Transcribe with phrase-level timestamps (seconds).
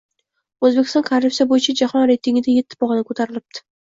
[0.67, 3.63] Oʻzbekiston korrupsiya boʻyicha jahon reytingida etti pogʻona koʻtarilibdi.